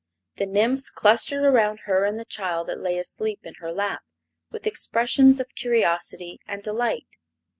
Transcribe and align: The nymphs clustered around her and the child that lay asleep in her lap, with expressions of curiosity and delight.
The 0.37 0.47
nymphs 0.47 0.89
clustered 0.89 1.43
around 1.43 1.81
her 1.81 2.05
and 2.05 2.17
the 2.17 2.25
child 2.25 2.65
that 2.69 2.79
lay 2.79 2.97
asleep 2.97 3.41
in 3.43 3.53
her 3.59 3.71
lap, 3.71 4.01
with 4.49 4.65
expressions 4.65 5.39
of 5.39 5.53
curiosity 5.53 6.39
and 6.47 6.63
delight. 6.63 7.05